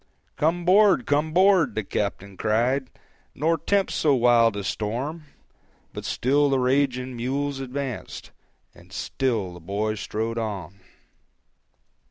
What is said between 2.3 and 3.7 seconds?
cried, "Nor